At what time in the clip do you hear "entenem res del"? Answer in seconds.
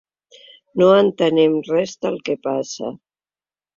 1.01-2.19